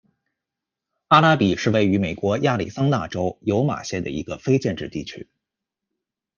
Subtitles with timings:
[1.09, 5.29] 阿拉比是位于美国亚利桑那州尤马县的一个非建制地区。